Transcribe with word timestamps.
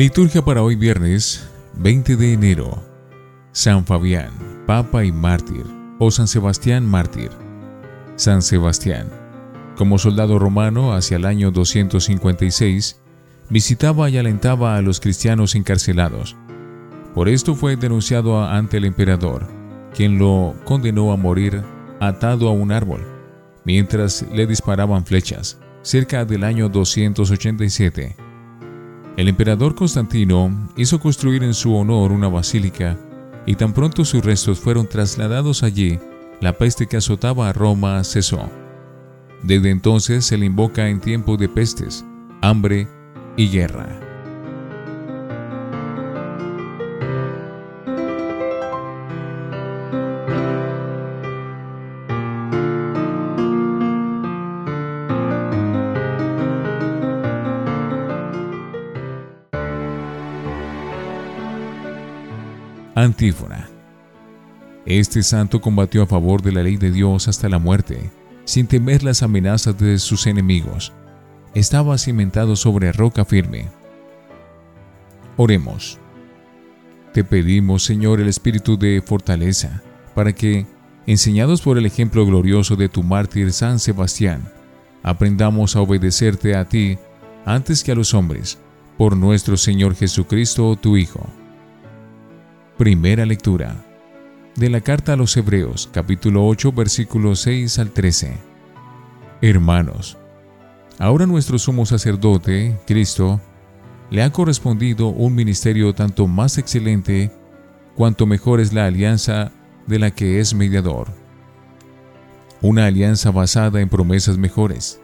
Liturgia 0.00 0.42
para 0.42 0.62
hoy 0.62 0.76
viernes 0.76 1.46
20 1.74 2.16
de 2.16 2.32
enero. 2.32 2.82
San 3.52 3.84
Fabián, 3.84 4.30
Papa 4.66 5.04
y 5.04 5.12
Mártir, 5.12 5.62
o 5.98 6.10
San 6.10 6.26
Sebastián 6.26 6.86
Mártir. 6.86 7.28
San 8.16 8.40
Sebastián, 8.40 9.10
como 9.76 9.98
soldado 9.98 10.38
romano 10.38 10.94
hacia 10.94 11.18
el 11.18 11.26
año 11.26 11.50
256, 11.50 12.98
visitaba 13.50 14.08
y 14.08 14.16
alentaba 14.16 14.76
a 14.76 14.80
los 14.80 15.00
cristianos 15.00 15.54
encarcelados. 15.54 16.34
Por 17.14 17.28
esto 17.28 17.54
fue 17.54 17.76
denunciado 17.76 18.42
ante 18.42 18.78
el 18.78 18.86
emperador, 18.86 19.46
quien 19.94 20.18
lo 20.18 20.54
condenó 20.64 21.12
a 21.12 21.18
morir 21.18 21.62
atado 22.00 22.48
a 22.48 22.52
un 22.52 22.72
árbol, 22.72 23.06
mientras 23.66 24.24
le 24.32 24.46
disparaban 24.46 25.04
flechas, 25.04 25.58
cerca 25.82 26.24
del 26.24 26.44
año 26.44 26.70
287. 26.70 28.29
El 29.16 29.28
emperador 29.28 29.74
Constantino 29.74 30.68
hizo 30.76 31.00
construir 31.00 31.42
en 31.42 31.54
su 31.54 31.74
honor 31.74 32.12
una 32.12 32.28
basílica, 32.28 32.96
y 33.46 33.54
tan 33.54 33.72
pronto 33.72 34.04
sus 34.04 34.24
restos 34.24 34.60
fueron 34.60 34.86
trasladados 34.86 35.62
allí, 35.62 35.98
la 36.40 36.56
peste 36.56 36.86
que 36.86 36.96
azotaba 36.96 37.48
a 37.48 37.52
Roma 37.52 38.02
cesó. 38.04 38.48
Desde 39.42 39.70
entonces 39.70 40.24
se 40.24 40.38
le 40.38 40.46
invoca 40.46 40.88
en 40.88 41.00
tiempo 41.00 41.36
de 41.36 41.48
pestes, 41.48 42.04
hambre 42.40 42.88
y 43.36 43.48
guerra. 43.48 44.09
Antífona. 62.94 63.68
Este 64.84 65.22
santo 65.22 65.60
combatió 65.60 66.02
a 66.02 66.06
favor 66.06 66.42
de 66.42 66.50
la 66.50 66.64
ley 66.64 66.76
de 66.76 66.90
Dios 66.90 67.28
hasta 67.28 67.48
la 67.48 67.60
muerte, 67.60 68.10
sin 68.44 68.66
temer 68.66 69.04
las 69.04 69.22
amenazas 69.22 69.78
de 69.78 69.96
sus 70.00 70.26
enemigos. 70.26 70.92
Estaba 71.54 71.96
cimentado 71.98 72.56
sobre 72.56 72.90
roca 72.90 73.24
firme. 73.24 73.68
Oremos. 75.36 75.98
Te 77.12 77.22
pedimos, 77.22 77.84
Señor, 77.84 78.20
el 78.20 78.26
espíritu 78.26 78.76
de 78.76 79.00
fortaleza, 79.06 79.82
para 80.16 80.32
que, 80.32 80.66
enseñados 81.06 81.62
por 81.62 81.78
el 81.78 81.86
ejemplo 81.86 82.26
glorioso 82.26 82.74
de 82.74 82.88
tu 82.88 83.04
mártir 83.04 83.52
San 83.52 83.78
Sebastián, 83.78 84.48
aprendamos 85.04 85.76
a 85.76 85.80
obedecerte 85.80 86.56
a 86.56 86.64
ti 86.64 86.98
antes 87.44 87.84
que 87.84 87.92
a 87.92 87.94
los 87.94 88.14
hombres, 88.14 88.58
por 88.98 89.16
nuestro 89.16 89.56
Señor 89.56 89.94
Jesucristo, 89.94 90.74
tu 90.74 90.96
Hijo. 90.96 91.24
Primera 92.80 93.26
lectura 93.26 93.76
de 94.56 94.70
la 94.70 94.80
carta 94.80 95.12
a 95.12 95.16
los 95.16 95.36
Hebreos, 95.36 95.90
capítulo 95.92 96.46
8, 96.46 96.72
versículos 96.72 97.40
6 97.40 97.78
al 97.78 97.90
13. 97.90 98.38
Hermanos, 99.42 100.16
ahora 100.98 101.26
nuestro 101.26 101.58
sumo 101.58 101.84
sacerdote, 101.84 102.80
Cristo, 102.86 103.38
le 104.08 104.22
ha 104.22 104.32
correspondido 104.32 105.08
un 105.08 105.34
ministerio 105.34 105.92
tanto 105.92 106.26
más 106.26 106.56
excelente 106.56 107.30
cuanto 107.96 108.24
mejor 108.24 108.60
es 108.60 108.72
la 108.72 108.86
alianza 108.86 109.52
de 109.86 109.98
la 109.98 110.10
que 110.12 110.40
es 110.40 110.54
mediador. 110.54 111.08
Una 112.62 112.86
alianza 112.86 113.30
basada 113.30 113.82
en 113.82 113.90
promesas 113.90 114.38
mejores. 114.38 115.02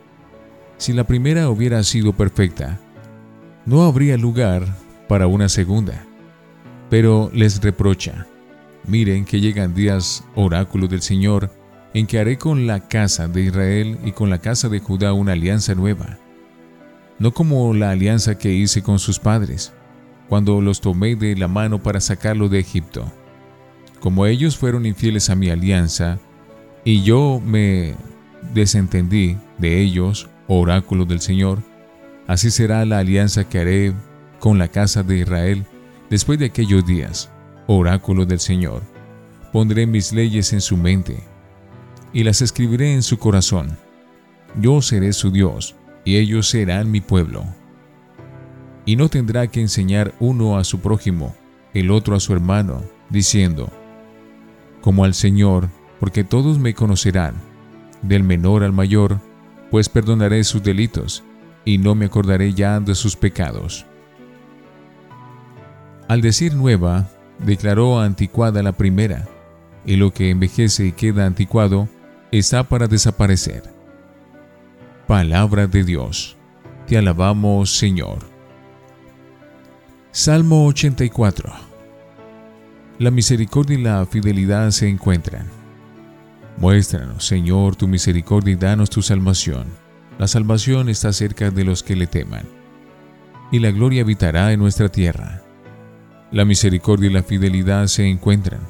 Si 0.78 0.94
la 0.94 1.04
primera 1.04 1.50
hubiera 1.50 1.82
sido 1.82 2.14
perfecta, 2.14 2.80
no 3.66 3.82
habría 3.82 4.16
lugar 4.16 4.64
para 5.08 5.26
una 5.26 5.50
segunda 5.50 6.05
pero 6.88 7.30
les 7.34 7.60
reprocha, 7.60 8.26
miren 8.86 9.24
que 9.24 9.40
llegan 9.40 9.74
días, 9.74 10.24
oráculo 10.34 10.86
del 10.86 11.02
Señor, 11.02 11.50
en 11.94 12.06
que 12.06 12.18
haré 12.18 12.38
con 12.38 12.66
la 12.66 12.88
casa 12.88 13.26
de 13.28 13.42
Israel 13.42 13.98
y 14.04 14.12
con 14.12 14.30
la 14.30 14.38
casa 14.38 14.68
de 14.68 14.80
Judá 14.80 15.12
una 15.12 15.32
alianza 15.32 15.74
nueva, 15.74 16.18
no 17.18 17.32
como 17.32 17.72
la 17.74 17.90
alianza 17.90 18.38
que 18.38 18.52
hice 18.52 18.82
con 18.82 18.98
sus 18.98 19.18
padres, 19.18 19.72
cuando 20.28 20.60
los 20.60 20.80
tomé 20.80 21.16
de 21.16 21.36
la 21.36 21.48
mano 21.48 21.82
para 21.82 22.00
sacarlo 22.00 22.48
de 22.48 22.58
Egipto. 22.58 23.10
Como 24.00 24.26
ellos 24.26 24.56
fueron 24.56 24.86
infieles 24.86 25.30
a 25.30 25.34
mi 25.34 25.50
alianza, 25.50 26.18
y 26.84 27.02
yo 27.02 27.40
me 27.44 27.94
desentendí 28.54 29.36
de 29.58 29.80
ellos, 29.80 30.28
oráculo 30.46 31.04
del 31.04 31.20
Señor, 31.20 31.62
así 32.26 32.50
será 32.50 32.84
la 32.84 32.98
alianza 32.98 33.48
que 33.48 33.58
haré 33.58 33.92
con 34.38 34.58
la 34.58 34.68
casa 34.68 35.02
de 35.02 35.18
Israel 35.18 35.66
Después 36.10 36.38
de 36.38 36.46
aquellos 36.46 36.86
días, 36.86 37.30
oráculo 37.66 38.26
del 38.26 38.38
Señor, 38.38 38.82
pondré 39.52 39.86
mis 39.86 40.12
leyes 40.12 40.52
en 40.52 40.60
su 40.60 40.76
mente 40.76 41.18
y 42.12 42.22
las 42.22 42.42
escribiré 42.42 42.94
en 42.94 43.02
su 43.02 43.18
corazón. 43.18 43.76
Yo 44.60 44.80
seré 44.82 45.12
su 45.12 45.30
Dios 45.30 45.74
y 46.04 46.16
ellos 46.16 46.48
serán 46.48 46.90
mi 46.90 47.00
pueblo. 47.00 47.44
Y 48.84 48.94
no 48.94 49.08
tendrá 49.08 49.48
que 49.48 49.60
enseñar 49.60 50.14
uno 50.20 50.56
a 50.56 50.64
su 50.64 50.80
prójimo, 50.80 51.34
el 51.74 51.90
otro 51.90 52.14
a 52.14 52.20
su 52.20 52.32
hermano, 52.32 52.84
diciendo, 53.10 53.68
como 54.80 55.04
al 55.04 55.14
Señor, 55.14 55.68
porque 55.98 56.22
todos 56.22 56.60
me 56.60 56.74
conocerán, 56.74 57.34
del 58.02 58.22
menor 58.22 58.62
al 58.62 58.72
mayor, 58.72 59.20
pues 59.72 59.88
perdonaré 59.88 60.44
sus 60.44 60.62
delitos, 60.62 61.24
y 61.64 61.78
no 61.78 61.96
me 61.96 62.06
acordaré 62.06 62.54
ya 62.54 62.78
de 62.78 62.94
sus 62.94 63.16
pecados. 63.16 63.84
Al 66.08 66.20
decir 66.20 66.54
nueva, 66.54 67.08
declaró 67.38 68.00
anticuada 68.00 68.62
la 68.62 68.72
primera, 68.72 69.26
y 69.84 69.96
lo 69.96 70.12
que 70.12 70.30
envejece 70.30 70.86
y 70.86 70.92
queda 70.92 71.26
anticuado 71.26 71.88
está 72.30 72.64
para 72.64 72.86
desaparecer. 72.86 73.62
Palabra 75.06 75.66
de 75.66 75.84
Dios. 75.84 76.36
Te 76.86 76.96
alabamos, 76.96 77.76
Señor. 77.76 78.18
Salmo 80.12 80.66
84. 80.66 81.52
La 82.98 83.10
misericordia 83.10 83.78
y 83.78 83.82
la 83.82 84.06
fidelidad 84.06 84.70
se 84.70 84.88
encuentran. 84.88 85.46
Muéstranos, 86.56 87.26
Señor, 87.26 87.76
tu 87.76 87.86
misericordia 87.86 88.54
y 88.54 88.56
danos 88.56 88.90
tu 88.90 89.02
salvación. 89.02 89.66
La 90.18 90.26
salvación 90.26 90.88
está 90.88 91.12
cerca 91.12 91.50
de 91.50 91.64
los 91.64 91.82
que 91.82 91.96
le 91.96 92.06
teman, 92.06 92.44
y 93.52 93.58
la 93.58 93.70
gloria 93.70 94.02
habitará 94.02 94.52
en 94.52 94.60
nuestra 94.60 94.88
tierra. 94.88 95.42
La 96.32 96.44
misericordia 96.44 97.08
y 97.08 97.12
la 97.12 97.22
fidelidad 97.22 97.86
se 97.86 98.04
encuentran. 98.04 98.60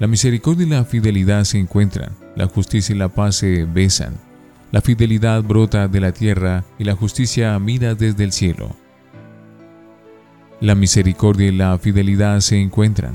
La 0.00 0.08
misericordia 0.08 0.66
y 0.66 0.70
la 0.70 0.84
fidelidad 0.84 1.44
se 1.44 1.58
encuentran. 1.58 2.10
La 2.34 2.46
justicia 2.46 2.94
y 2.94 2.98
la 2.98 3.08
paz 3.08 3.36
se 3.36 3.64
besan. 3.66 4.16
La 4.72 4.80
fidelidad 4.80 5.42
brota 5.44 5.86
de 5.86 6.00
la 6.00 6.12
tierra 6.12 6.64
y 6.78 6.84
la 6.84 6.96
justicia 6.96 7.56
mira 7.60 7.94
desde 7.94 8.24
el 8.24 8.32
cielo. 8.32 8.74
La 10.60 10.74
misericordia 10.74 11.48
y 11.48 11.52
la 11.52 11.78
fidelidad 11.78 12.40
se 12.40 12.60
encuentran. 12.60 13.14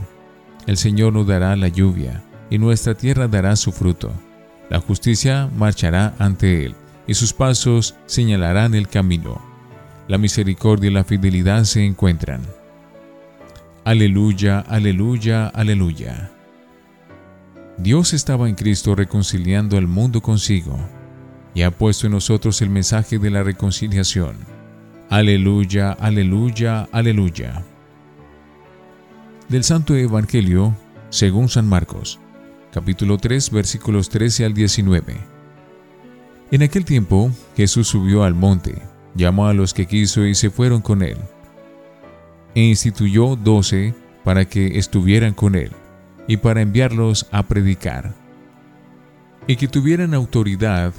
El 0.65 0.77
Señor 0.77 1.11
nos 1.13 1.27
dará 1.27 1.55
la 1.57 1.67
lluvia 1.67 2.23
y 2.49 2.57
nuestra 2.59 2.95
tierra 2.95 3.27
dará 3.27 3.55
su 3.57 3.73
fruto. 3.73 4.11
La 4.69 4.79
justicia 4.79 5.49
marchará 5.57 6.13
ante 6.19 6.65
Él 6.65 6.75
y 7.05 7.15
sus 7.15 7.33
pasos 7.33 7.95
señalarán 8.05 8.75
el 8.75 8.87
camino. 8.87 9.41
La 10.07 10.17
misericordia 10.17 10.89
y 10.89 10.93
la 10.93 11.03
fidelidad 11.03 11.65
se 11.65 11.85
encuentran. 11.85 12.41
Aleluya, 13.87 14.59
aleluya, 14.67 15.47
aleluya. 15.47 16.29
Dios 17.77 18.11
estaba 18.11 18.49
en 18.49 18.55
Cristo 18.55 18.95
reconciliando 18.95 19.77
al 19.77 19.87
mundo 19.87 20.19
consigo 20.19 20.77
y 21.53 21.61
ha 21.61 21.71
puesto 21.71 22.07
en 22.07 22.11
nosotros 22.11 22.61
el 22.61 22.69
mensaje 22.69 23.17
de 23.17 23.29
la 23.29 23.43
reconciliación. 23.43 24.35
Aleluya, 25.09 25.93
aleluya, 25.93 26.89
aleluya. 26.91 27.63
Del 29.47 29.63
Santo 29.63 29.95
Evangelio, 29.95 30.75
según 31.09 31.47
San 31.47 31.65
Marcos, 31.69 32.19
capítulo 32.73 33.17
3, 33.17 33.51
versículos 33.51 34.09
13 34.09 34.43
al 34.43 34.53
19. 34.53 35.15
En 36.51 36.61
aquel 36.61 36.83
tiempo, 36.83 37.31
Jesús 37.55 37.87
subió 37.87 38.25
al 38.25 38.33
monte, 38.33 38.81
llamó 39.15 39.47
a 39.47 39.53
los 39.53 39.73
que 39.73 39.85
quiso 39.85 40.25
y 40.25 40.35
se 40.35 40.49
fueron 40.49 40.81
con 40.81 41.03
él 41.03 41.17
e 42.57 42.61
instituyó 42.61 43.35
doce 43.35 43.93
para 44.23 44.45
que 44.45 44.79
estuvieran 44.79 45.35
con 45.35 45.53
él 45.53 45.73
y 46.27 46.37
para 46.37 46.63
enviarlos 46.63 47.27
a 47.31 47.43
predicar, 47.43 48.15
y 49.45 49.57
que 49.57 49.67
tuvieran 49.67 50.15
autoridad 50.15 50.91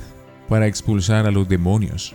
para 0.49 0.69
expulsar 0.69 1.27
a 1.27 1.33
los 1.33 1.49
demonios. 1.49 2.15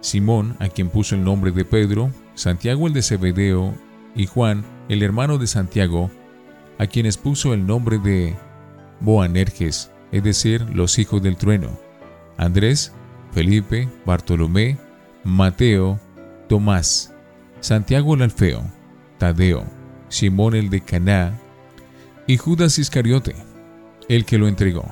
Simón, 0.00 0.56
a 0.58 0.68
quien 0.68 0.90
puso 0.90 1.14
el 1.14 1.22
nombre 1.22 1.52
de 1.52 1.64
Pedro, 1.64 2.10
Santiago 2.34 2.88
el 2.88 2.94
de 2.94 3.02
Zebedeo 3.02 3.76
y 4.16 4.26
Juan, 4.26 4.64
el 4.88 5.04
hermano 5.04 5.38
de 5.38 5.46
Santiago, 5.46 6.10
a 6.80 6.88
quienes 6.88 7.16
puso 7.16 7.54
el 7.54 7.64
nombre 7.64 7.98
de 7.98 8.34
Boanerges, 8.98 9.92
es 10.10 10.24
decir, 10.24 10.62
los 10.62 10.98
hijos 10.98 11.22
del 11.22 11.36
trueno, 11.36 11.78
Andrés, 12.38 12.92
Felipe, 13.30 13.88
Bartolomé, 14.04 14.78
Mateo, 15.22 16.00
Tomás, 16.48 17.13
Santiago 17.64 18.12
el 18.12 18.20
Alfeo, 18.20 18.62
Tadeo, 19.16 19.64
Simón 20.10 20.54
el 20.54 20.68
de 20.68 20.82
Caná 20.82 21.40
y 22.26 22.36
Judas 22.36 22.78
Iscariote, 22.78 23.34
el 24.06 24.26
que 24.26 24.36
lo 24.36 24.48
entregó. 24.48 24.84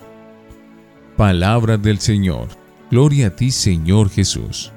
Palabra 1.19 1.76
del 1.76 1.98
Señor. 1.98 2.48
Gloria 2.90 3.26
a 3.26 3.36
ti, 3.36 3.50
Señor 3.50 4.08
Jesús. 4.08 4.72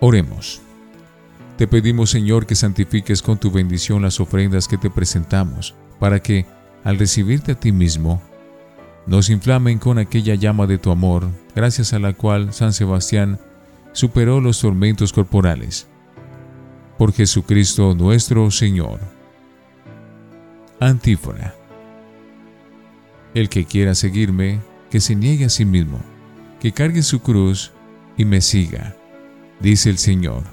Oremos. 0.00 0.60
Te 1.56 1.68
pedimos, 1.68 2.10
Señor, 2.10 2.44
que 2.46 2.56
santifiques 2.56 3.22
con 3.22 3.38
tu 3.38 3.52
bendición 3.52 4.02
las 4.02 4.18
ofrendas 4.18 4.66
que 4.66 4.78
te 4.78 4.90
presentamos, 4.90 5.76
para 6.00 6.20
que, 6.20 6.44
al 6.82 6.98
recibirte 6.98 7.52
a 7.52 7.60
ti 7.60 7.70
mismo, 7.70 8.20
nos 9.06 9.30
inflamen 9.30 9.78
con 9.78 9.98
aquella 9.98 10.34
llama 10.34 10.66
de 10.66 10.78
tu 10.78 10.90
amor, 10.90 11.28
gracias 11.54 11.92
a 11.92 12.00
la 12.00 12.14
cual 12.14 12.52
San 12.52 12.72
Sebastián 12.72 13.38
superó 13.98 14.40
los 14.40 14.60
tormentos 14.60 15.12
corporales. 15.12 15.88
Por 16.98 17.12
Jesucristo 17.12 17.96
nuestro 17.96 18.48
Señor. 18.52 19.00
Antífona. 20.78 21.52
El 23.34 23.48
que 23.48 23.64
quiera 23.64 23.96
seguirme, 23.96 24.60
que 24.88 25.00
se 25.00 25.16
niegue 25.16 25.46
a 25.46 25.48
sí 25.48 25.64
mismo, 25.64 25.98
que 26.60 26.70
cargue 26.70 27.02
su 27.02 27.22
cruz 27.22 27.72
y 28.16 28.24
me 28.24 28.40
siga, 28.40 28.94
dice 29.58 29.90
el 29.90 29.98
Señor. 29.98 30.44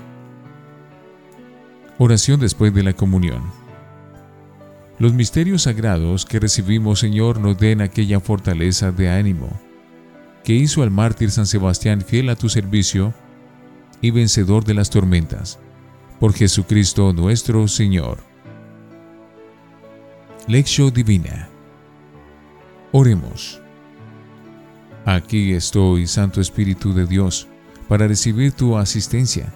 Oración 2.00 2.40
después 2.40 2.74
de 2.74 2.82
la 2.82 2.94
comunión. 2.94 3.44
Los 4.98 5.14
misterios 5.14 5.64
sagrados 5.64 6.26
que 6.26 6.40
recibimos, 6.40 7.00
Señor, 7.00 7.40
nos 7.40 7.60
den 7.60 7.82
aquella 7.82 8.20
fortaleza 8.20 8.92
de 8.92 9.12
ánimo 9.12 9.50
que 10.44 10.54
hizo 10.54 10.82
al 10.82 10.90
mártir 10.90 11.30
San 11.30 11.46
Sebastián 11.46 12.02
fiel 12.02 12.30
a 12.30 12.36
tu 12.36 12.50
servicio 12.50 13.14
y 14.02 14.12
vencedor 14.12 14.64
de 14.64 14.74
las 14.74 14.90
tormentas. 14.90 15.60
Por 16.20 16.34
Jesucristo 16.34 17.14
nuestro 17.14 17.68
Señor. 17.68 18.20
Lección 20.48 20.94
Divina. 20.94 21.50
Oremos. 22.92 23.62
Aquí 25.06 25.54
estoy, 25.54 26.08
Santo 26.08 26.42
Espíritu 26.42 26.94
de 26.94 27.06
Dios, 27.06 27.48
para 27.88 28.08
recibir 28.08 28.52
tu 28.54 28.78
asistencia 28.78 29.54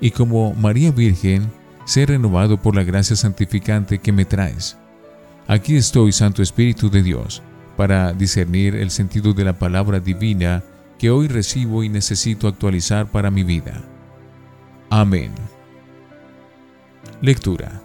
y 0.00 0.10
como 0.10 0.52
María 0.54 0.90
Virgen, 0.90 1.50
ser 1.84 2.08
renovado 2.08 2.60
por 2.60 2.74
la 2.74 2.82
gracia 2.82 3.16
santificante 3.16 3.98
que 3.98 4.12
me 4.12 4.24
traes. 4.24 4.76
Aquí 5.46 5.76
estoy, 5.76 6.12
Santo 6.12 6.42
Espíritu 6.42 6.90
de 6.90 7.02
Dios, 7.02 7.42
para 7.76 8.12
discernir 8.12 8.74
el 8.74 8.90
sentido 8.90 9.32
de 9.32 9.44
la 9.44 9.58
palabra 9.58 10.00
divina 10.00 10.62
que 11.02 11.10
hoy 11.10 11.26
recibo 11.26 11.82
y 11.82 11.88
necesito 11.88 12.46
actualizar 12.46 13.10
para 13.10 13.32
mi 13.32 13.42
vida. 13.42 13.82
Amén. 14.88 15.32
Lectura. 17.20 17.82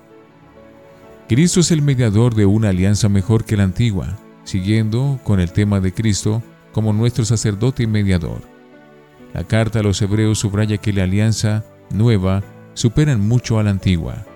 Cristo 1.28 1.62
es 1.62 1.72
el 1.72 1.82
mediador 1.82 2.36
de 2.36 2.46
una 2.46 2.70
alianza 2.70 3.10
mejor 3.10 3.44
que 3.44 3.58
la 3.58 3.64
antigua, 3.64 4.20
siguiendo 4.44 5.20
con 5.24 5.40
el 5.40 5.52
tema 5.52 5.80
de 5.80 5.96
Cristo 5.96 6.44
como 6.72 6.94
nuestro 6.94 7.26
sacerdote 7.26 7.82
y 7.82 7.88
mediador. 7.88 8.44
La 9.34 9.44
carta 9.46 9.80
a 9.80 9.84
los 9.84 10.00
hebreos 10.00 10.38
subraya 10.38 10.78
que 10.78 10.94
la 10.94 11.06
alianza 11.06 11.66
nueva 11.90 12.44
superan 12.76 13.28
mucho 13.28 13.58
a 13.58 13.64
la 13.64 13.72
antigua. 13.72 14.28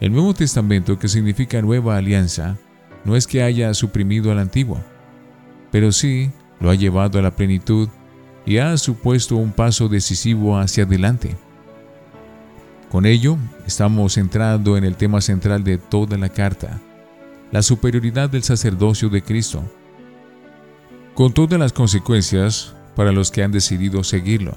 El 0.00 0.12
Nuevo 0.12 0.34
Testamento, 0.34 0.98
que 0.98 1.08
significa 1.08 1.62
nueva 1.62 1.96
alianza, 1.96 2.58
no 3.06 3.16
es 3.16 3.26
que 3.26 3.42
haya 3.42 3.72
suprimido 3.72 4.30
a 4.30 4.34
la 4.34 4.42
antigua, 4.42 4.84
pero 5.70 5.92
sí 5.92 6.30
lo 6.60 6.68
ha 6.68 6.74
llevado 6.74 7.18
a 7.18 7.22
la 7.22 7.34
plenitud 7.34 7.88
y 8.44 8.58
ha 8.58 8.76
supuesto 8.76 9.36
un 9.36 9.52
paso 9.52 9.88
decisivo 9.88 10.58
hacia 10.58 10.84
adelante. 10.84 11.36
Con 12.90 13.06
ello, 13.06 13.38
estamos 13.66 14.18
entrando 14.18 14.76
en 14.76 14.84
el 14.84 14.96
tema 14.96 15.20
central 15.20 15.64
de 15.64 15.78
toda 15.78 16.18
la 16.18 16.28
carta, 16.28 16.80
la 17.50 17.62
superioridad 17.62 18.28
del 18.28 18.42
sacerdocio 18.42 19.08
de 19.08 19.22
Cristo, 19.22 19.62
con 21.14 21.32
todas 21.32 21.58
las 21.58 21.72
consecuencias 21.72 22.74
para 22.96 23.12
los 23.12 23.30
que 23.30 23.42
han 23.42 23.52
decidido 23.52 24.02
seguirlo. 24.04 24.54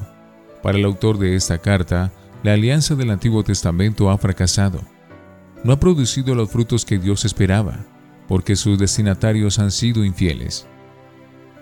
Para 0.61 0.77
el 0.77 0.85
autor 0.85 1.17
de 1.17 1.35
esta 1.35 1.59
carta, 1.59 2.11
la 2.43 2.53
alianza 2.53 2.95
del 2.95 3.11
Antiguo 3.11 3.43
Testamento 3.43 4.09
ha 4.09 4.17
fracasado. 4.17 4.81
No 5.63 5.73
ha 5.73 5.79
producido 5.79 6.35
los 6.35 6.49
frutos 6.49 6.85
que 6.85 6.97
Dios 6.97 7.25
esperaba, 7.25 7.85
porque 8.27 8.55
sus 8.55 8.77
destinatarios 8.77 9.59
han 9.59 9.71
sido 9.71 10.03
infieles. 10.03 10.67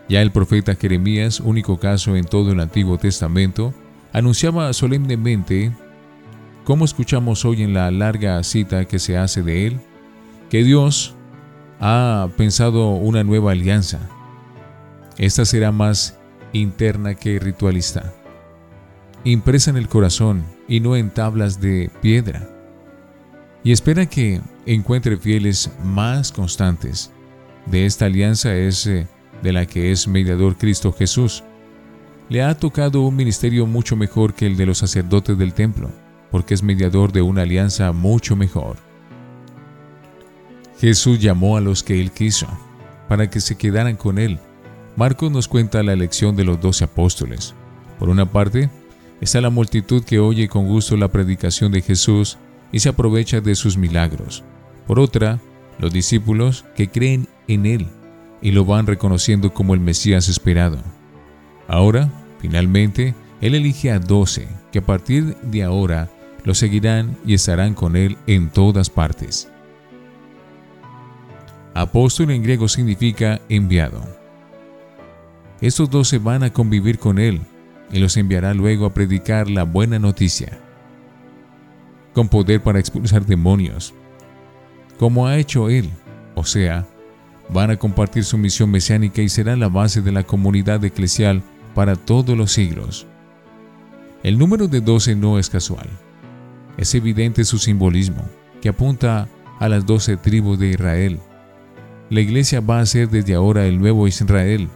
Ya 0.10 0.22
el 0.22 0.32
profeta 0.32 0.76
Jeremías, 0.76 1.40
único 1.40 1.80
caso 1.80 2.16
en 2.16 2.26
todo 2.26 2.52
el 2.52 2.60
Antiguo 2.60 2.98
Testamento, 2.98 3.74
anunciaba 4.12 4.72
solemnemente, 4.74 5.72
como 6.64 6.86
escuchamos 6.86 7.46
hoy 7.46 7.64
en 7.64 7.74
la 7.74 7.90
larga 7.92 8.42
cita 8.44 8.86
que 8.86 9.00
se 9.00 9.18
hace 9.18 9.42
de 9.42 9.68
él, 9.68 9.80
que 10.50 10.64
Dios 10.64 11.16
ha 11.80 12.30
pensado 12.38 12.92
una 12.92 13.24
nueva 13.24 13.52
alianza. 13.52 14.00
Esta 15.18 15.46
será 15.46 15.72
más 15.72 16.18
interna 16.54 17.16
que 17.16 17.40
ritualista 17.40 18.14
impresa 19.24 19.72
en 19.72 19.78
el 19.78 19.88
corazón 19.88 20.44
y 20.68 20.80
no 20.80 20.96
en 20.96 21.10
tablas 21.10 21.62
de 21.62 21.90
piedra. 22.02 22.50
Y 23.64 23.72
espera 23.72 24.06
que 24.06 24.42
encuentre 24.66 25.18
fieles 25.18 25.72
más 25.84 26.32
constantes. 26.32 27.12
De 27.66 27.86
esta 27.86 28.06
alianza 28.06 28.54
es 28.54 28.86
eh, 28.88 29.08
de 29.44 29.54
la 29.54 29.66
que 29.66 29.92
es 29.92 30.07
mediador 30.07 30.57
Cristo 30.57 30.94
Jesús. 30.94 31.44
Le 32.30 32.42
ha 32.42 32.57
tocado 32.57 33.01
un 33.01 33.16
ministerio 33.16 33.68
mucho 33.68 33.95
mejor 33.95 34.34
que 34.34 34.48
el 34.48 34.56
de 34.56 34.66
los 34.66 34.80
sacerdotes 34.80 35.38
del 35.38 35.54
templo, 35.54 35.92
porque 36.31 36.54
es 36.54 36.63
mediador 36.63 37.12
de 37.12 37.22
una 37.22 37.44
alianza 37.44 37.92
mucho 37.92 38.36
mejor. 38.36 38.78
Jesús 40.80 41.19
llamó 41.19 41.57
a 41.57 41.62
los 41.62 41.84
que 41.84 42.00
él 42.00 42.12
quiso, 42.12 42.48
para 43.07 43.30
que 43.30 43.42
se 43.42 43.57
quedaran 43.57 43.98
con 43.98 44.18
él. 44.18 44.40
Marcos 44.95 45.31
nos 45.31 45.48
cuenta 45.48 45.84
la 45.84 45.94
elección 45.94 46.36
de 46.36 46.45
los 46.45 46.60
doce 46.62 46.86
apóstoles. 46.86 47.54
Por 48.00 48.10
una 48.10 48.31
parte, 48.31 48.69
está 49.22 49.42
la 49.42 49.50
multitud 49.50 50.04
que 50.04 50.19
oye 50.19 50.48
con 50.48 50.68
gusto 50.68 50.95
la 50.98 51.10
predicación 51.10 51.72
de 51.72 51.81
Jesús 51.81 52.38
y 52.72 52.80
se 52.80 52.90
aprovecha 52.90 53.42
de 53.42 53.56
sus 53.56 53.78
milagros. 53.78 54.44
Por 54.88 55.00
otra, 55.00 55.40
los 55.80 55.92
discípulos 55.92 56.66
que 56.75 56.90
creen 56.90 57.28
en 57.47 57.66
Él 57.66 57.88
y 58.44 58.52
lo 58.52 58.66
van 58.66 58.85
reconociendo 58.85 59.54
como 59.54 59.73
el 59.73 59.80
Mesías 59.80 60.28
esperado. 60.28 60.78
Ahora, 61.68 62.12
finalmente, 62.40 63.16
Él 63.40 63.56
elige 63.56 63.90
a 63.90 64.00
doce 64.00 64.50
que 64.71 64.80
a 64.80 64.85
partir 64.85 65.38
de 65.38 65.64
ahora 65.64 66.09
lo 66.44 66.54
seguirán 66.54 67.18
y 67.26 67.35
estarán 67.35 67.73
con 67.73 67.95
Él 67.95 68.18
en 68.28 68.50
todas 68.50 68.90
partes. 68.90 69.50
Apóstol 71.73 72.31
en 72.31 72.44
griego 72.44 72.68
significa 72.68 73.40
enviado. 73.47 74.04
Estos 75.62 75.90
doce 75.90 76.18
van 76.18 76.44
a 76.44 76.52
convivir 76.52 77.00
con 77.00 77.19
Él 77.19 77.40
y 77.94 78.00
los 78.00 78.18
enviará 78.18 78.54
luego 78.54 78.85
a 78.85 78.94
predicar 78.94 79.50
la 79.50 79.64
buena 79.64 80.00
noticia, 80.00 80.59
con 82.14 82.28
poder 82.28 82.62
para 82.62 82.80
expulsar 82.80 83.26
demonios, 83.26 83.94
como 85.00 85.28
ha 85.28 85.38
hecho 85.38 85.69
Él, 85.69 85.90
o 86.35 86.44
sea, 86.44 86.85
van 87.50 87.71
a 87.71 87.78
compartir 87.78 88.23
su 88.23 88.38
misión 88.38 88.71
mesiánica 88.71 89.21
y 89.21 89.30
serán 89.30 89.59
la 89.59 89.69
base 89.69 90.02
de 90.02 90.12
la 90.12 90.23
comunidad 90.23 90.83
eclesial 90.83 91.44
para 91.76 91.95
todos 91.95 92.38
los 92.38 92.52
siglos. 92.52 93.07
El 94.23 94.38
número 94.38 94.68
de 94.68 94.81
doce 94.81 95.16
no 95.16 95.38
es 95.38 95.50
casual. 95.50 95.90
Es 96.78 96.95
evidente 96.95 97.44
su 97.44 97.59
simbolismo, 97.59 98.23
que 98.62 98.69
apunta 98.69 99.28
a 99.59 99.69
las 99.69 99.85
doce 99.85 100.18
tribus 100.18 100.57
de 100.59 100.69
Israel. 100.69 101.19
La 102.09 102.21
iglesia 102.21 102.62
va 102.62 102.80
a 102.80 102.85
ser 102.85 103.09
desde 103.09 103.35
ahora 103.35 103.66
el 103.66 103.80
nuevo 103.80 104.07
Israel, 104.07 104.69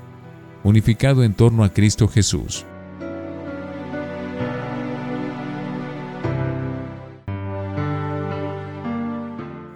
unificado 0.64 1.24
en 1.24 1.34
torno 1.34 1.64
a 1.64 1.74
Cristo 1.74 2.08
Jesús. 2.08 2.66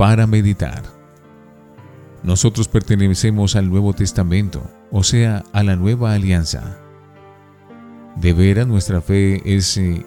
para 0.01 0.25
meditar. 0.25 0.81
Nosotros 2.23 2.67
pertenecemos 2.67 3.55
al 3.55 3.69
Nuevo 3.69 3.93
Testamento, 3.93 4.63
o 4.91 5.03
sea, 5.03 5.43
a 5.53 5.63
la 5.63 5.75
nueva 5.75 6.13
alianza. 6.13 6.77
¿De 8.15 8.33
veras 8.33 8.67
nuestra 8.67 9.01
fe 9.01 9.41
es 9.45 9.77
eh, 9.77 10.05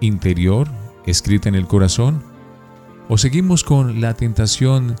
interior, 0.00 0.68
escrita 1.06 1.48
en 1.48 1.54
el 1.54 1.66
corazón? 1.66 2.22
¿O 3.08 3.16
seguimos 3.16 3.64
con 3.64 4.00
la 4.00 4.14
tentación 4.14 4.96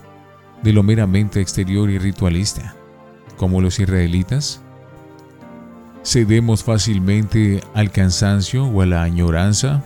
de 0.62 0.72
lo 0.72 0.82
meramente 0.82 1.40
exterior 1.40 1.90
y 1.90 1.98
ritualista, 1.98 2.74
como 3.36 3.60
los 3.60 3.78
israelitas? 3.78 4.62
¿Cedemos 6.02 6.64
fácilmente 6.64 7.60
al 7.74 7.90
cansancio 7.90 8.64
o 8.64 8.80
a 8.80 8.86
la 8.86 9.02
añoranza, 9.02 9.84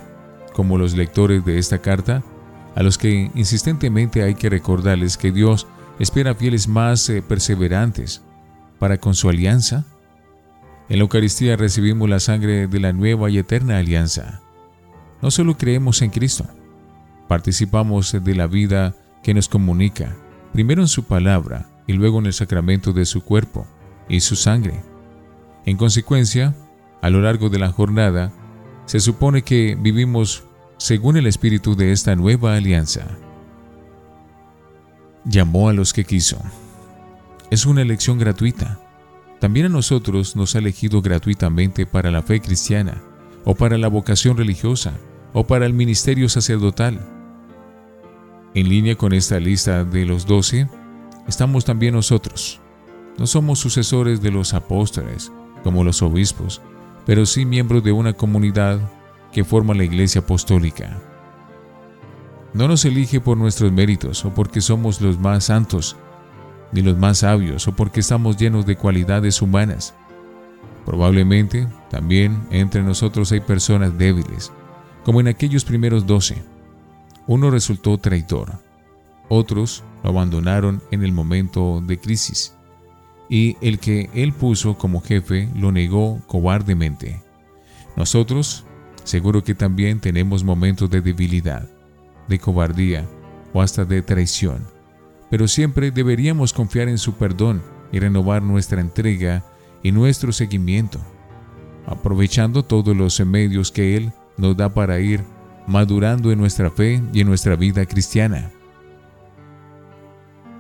como 0.52 0.78
los 0.78 0.95
lectores 0.95 1.45
de 1.45 1.59
esta 1.59 1.78
carta? 1.78 2.23
a 2.75 2.83
los 2.83 2.99
que 2.99 3.31
insistentemente 3.35 4.23
hay 4.23 4.35
que 4.35 4.50
recordarles 4.50 5.16
que 5.16 5.33
Dios 5.33 5.66
espera 5.99 6.35
fieles 6.35 6.69
más 6.69 7.09
eh, 7.09 7.23
perseverantes 7.23 8.23
para 8.79 8.99
con 8.99 9.15
su 9.15 9.29
alianza. 9.29 9.85
En 10.89 10.99
la 10.99 11.03
Eucaristía 11.03 11.57
recibimos 11.57 12.09
la 12.09 12.21
sangre 12.21 12.67
de 12.67 12.81
la 12.81 12.93
nueva 12.93 13.31
y 13.31 13.39
eterna 13.39 13.79
alianza. 13.79 14.41
no 15.23 15.31
solo 15.31 15.57
creemos 15.57 16.03
en 16.03 16.11
Cristo, 16.11 16.47
participamos 17.29 18.13
de 18.13 18.35
la 18.35 18.47
vida 18.49 18.97
que 19.23 19.35
nos 19.35 19.49
comunica, 19.49 20.17
primero 20.53 20.83
en 20.83 20.89
su 20.89 21.05
palabra 21.05 21.69
y 21.87 21.93
luego 21.93 22.19
en 22.19 22.27
el 22.27 22.33
sacramento 22.33 22.93
de 22.93 23.05
su 23.05 23.23
cuerpo 23.23 23.67
y 24.09 24.21
su 24.21 24.37
sangre. 24.37 24.83
En 25.65 25.77
consecuencia, 25.77 26.55
a 27.01 27.11
lo 27.11 27.21
largo 27.21 27.49
de 27.49 27.59
la 27.59 27.71
jornada, 27.71 28.33
se 28.87 29.01
supone 29.01 29.43
que 29.43 29.77
vivimos 29.81 30.45
según 30.77 31.17
el 31.17 31.27
espíritu 31.27 31.77
de 31.77 31.93
esta 31.93 32.17
nueva 32.17 32.57
alianza. 32.57 33.07
Llamó 35.25 35.69
a 35.69 35.73
los 35.73 35.93
que 35.93 36.05
quiso. 36.05 36.43
Es 37.50 37.64
una 37.64 37.83
elección 37.83 38.19
gratuita. 38.19 38.81
También 39.38 39.67
a 39.67 39.69
nosotros 39.69 40.35
nos 40.35 40.55
ha 40.55 40.59
elegido 40.59 41.00
gratuitamente 41.00 41.87
para 41.87 42.11
la 42.11 42.23
fe 42.23 42.41
cristiana, 42.41 43.00
o 43.45 43.55
para 43.55 43.79
la 43.79 43.88
vocación 43.88 44.37
religiosa, 44.37 44.95
o 45.33 45.47
para 45.47 45.67
el 45.67 45.75
ministerio 45.75 46.29
sacerdotal. 46.29 47.00
En 48.55 48.69
línea 48.69 48.97
con 48.97 49.12
esta 49.12 49.38
lista 49.38 49.85
de 49.85 50.05
los 50.05 50.26
doce, 50.26 50.69
estamos 51.29 51.64
también 51.64 51.95
nosotros. 51.95 52.61
No 53.17 53.26
somos 53.26 53.61
sucesores 53.61 54.21
de 54.23 54.33
los 54.33 54.55
apóstoles, 54.55 55.31
como 55.62 55.85
los 55.85 56.02
obispos, 56.02 56.61
pero 57.07 57.26
sí 57.26 57.45
miembros 57.45 57.85
de 57.85 57.93
una 57.93 58.12
comunidad 58.12 58.81
que 59.33 59.45
forma 59.45 59.75
la 59.75 59.85
Iglesia 59.85 60.21
Apostólica. 60.21 61.00
No 62.55 62.69
nos 62.69 62.85
elige 62.85 63.21
por 63.21 63.37
nuestros 63.37 63.73
méritos 63.73 64.25
o 64.25 64.35
porque 64.35 64.61
somos 64.61 65.01
los 65.01 65.19
más 65.19 65.45
santos, 65.45 65.97
ni 66.73 66.83
los 66.83 66.97
más 66.99 67.19
sabios 67.19 67.67
o 67.69 67.75
porque 67.75 68.01
estamos 68.01 68.37
llenos 68.37 68.67
de 68.67 68.77
cualidades 68.77 69.41
humanas. 69.41 69.95
Probablemente 70.85 71.67
también 71.91 72.43
entre 72.51 72.83
nosotros 72.83 73.33
hay 73.33 73.41
personas 73.41 73.97
débiles, 73.97 74.53
como 75.05 75.21
en 75.21 75.29
aquellos 75.29 75.65
primeros 75.65 76.07
doce. 76.07 76.43
Uno 77.27 77.51
resultó 77.51 77.99
traidor, 77.99 78.59
otros 79.29 79.83
lo 80.03 80.11
abandonaron 80.11 80.83
en 80.91 81.05
el 81.05 81.13
momento 81.13 81.81
de 81.87 81.99
crisis, 81.99 82.55
y 83.29 83.57
el 83.61 83.79
que 83.79 84.11
él 84.13 84.33
puso 84.33 84.77
como 84.77 85.01
jefe 85.01 85.49
lo 85.55 85.73
negó 85.73 86.21
cobardemente. 86.27 87.23
Nosotros 87.97 88.67
Seguro 89.05 89.43
que 89.43 89.55
también 89.55 90.01
tenemos 90.01 90.45
momentos 90.45 90.89
de 90.89 91.01
debilidad, 91.01 91.69
de 92.29 92.38
cobardía 92.38 93.07
o 93.52 93.62
hasta 93.62 93.85
de 93.85 94.02
traición, 94.02 94.67
pero 95.31 95.49
siempre 95.49 95.91
deberíamos 95.91 96.52
confiar 96.52 96.88
en 96.88 96.99
su 96.99 97.14
perdón 97.14 97.62
y 97.91 97.99
renovar 97.99 98.43
nuestra 98.43 98.81
entrega 98.81 99.45
y 99.83 99.93
nuestro 99.93 100.33
seguimiento, 100.33 100.99
aprovechando 101.87 102.64
todos 102.64 102.97
los 102.97 103.21
medios 103.21 103.71
que 103.71 103.97
Él 103.97 104.12
nos 104.37 104.57
da 104.57 104.73
para 104.73 105.00
ir 105.00 105.23
madurando 105.67 106.33
en 106.33 106.38
nuestra 106.38 106.71
fe 106.71 107.02
y 107.12 107.21
en 107.21 107.29
nuestra 107.29 107.57
vida 107.57 107.85
cristiana. 107.87 108.50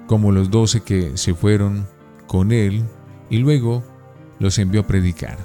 Como 0.06 0.30
los 0.30 0.50
doce 0.50 0.82
que 0.82 1.16
se 1.16 1.34
fueron 1.34 1.86
con 2.26 2.52
Él 2.52 2.84
y 3.30 3.38
luego 3.38 3.82
los 4.38 4.58
envió 4.58 4.82
a 4.82 4.86
predicar. 4.86 5.38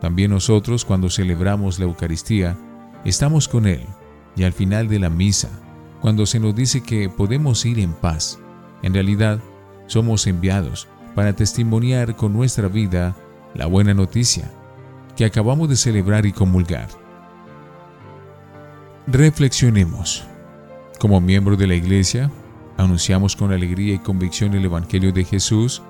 También 0.00 0.30
nosotros 0.30 0.84
cuando 0.84 1.08
celebramos 1.08 1.78
la 1.78 1.86
Eucaristía, 1.86 2.56
estamos 3.04 3.48
con 3.48 3.66
Él 3.66 3.86
y 4.36 4.44
al 4.44 4.52
final 4.52 4.88
de 4.88 4.98
la 4.98 5.10
misa, 5.10 5.48
cuando 6.00 6.26
se 6.26 6.38
nos 6.38 6.54
dice 6.54 6.82
que 6.82 7.08
podemos 7.08 7.64
ir 7.64 7.80
en 7.80 7.92
paz, 7.92 8.38
en 8.82 8.94
realidad 8.94 9.40
somos 9.86 10.26
enviados 10.26 10.88
para 11.14 11.32
testimoniar 11.32 12.14
con 12.14 12.32
nuestra 12.32 12.68
vida 12.68 13.16
la 13.54 13.66
buena 13.66 13.94
noticia 13.94 14.50
que 15.16 15.24
acabamos 15.24 15.68
de 15.68 15.76
celebrar 15.76 16.26
y 16.26 16.32
comulgar. 16.32 16.88
Reflexionemos. 19.06 20.24
Como 20.98 21.20
miembro 21.20 21.56
de 21.56 21.66
la 21.66 21.74
Iglesia, 21.74 22.30
anunciamos 22.76 23.36
con 23.36 23.52
alegría 23.52 23.94
y 23.94 23.98
convicción 23.98 24.54
el 24.54 24.64
Evangelio 24.64 25.12
de 25.12 25.24
Jesús 25.24 25.82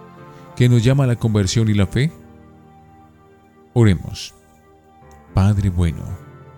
que 0.54 0.68
nos 0.68 0.84
llama 0.84 1.04
a 1.04 1.08
la 1.08 1.16
conversión 1.16 1.68
y 1.68 1.74
la 1.74 1.86
fe. 1.86 2.12
Oremos. 3.74 4.34
Padre 5.34 5.70
bueno, 5.70 6.02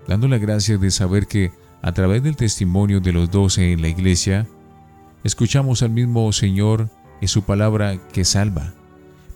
dando 0.07 0.29
la 0.29 0.39
gracia 0.39 0.79
de 0.79 0.91
saber 0.91 1.27
que 1.27 1.53
a 1.83 1.93
través 1.93 2.23
del 2.23 2.37
testimonio 2.37 3.01
de 3.01 3.13
los 3.13 3.31
doce 3.31 3.73
en 3.73 3.83
la 3.83 3.89
iglesia, 3.89 4.47
escuchamos 5.25 5.83
al 5.83 5.91
mismo 5.91 6.33
Señor 6.33 6.89
y 7.21 7.29
su 7.29 7.43
palabra 7.43 7.97
que 8.13 8.25
salva. 8.25 8.75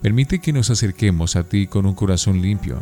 Permite 0.01 0.39
que 0.39 0.53
nos 0.53 0.69
acerquemos 0.69 1.35
a 1.35 1.43
ti 1.43 1.67
con 1.67 1.85
un 1.85 1.95
corazón 1.95 2.41
limpio 2.41 2.81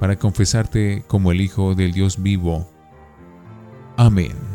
para 0.00 0.18
confesarte 0.18 1.04
como 1.06 1.32
el 1.32 1.40
Hijo 1.40 1.74
del 1.74 1.92
Dios 1.92 2.22
vivo. 2.22 2.68
Amén. 3.96 4.53